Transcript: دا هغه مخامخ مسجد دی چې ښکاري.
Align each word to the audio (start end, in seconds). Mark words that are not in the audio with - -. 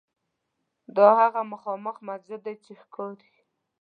دا 0.95 1.07
هغه 1.21 1.41
مخامخ 1.53 1.95
مسجد 2.07 2.39
دی 2.45 2.55
چې 2.63 2.73
ښکاري. 2.81 3.33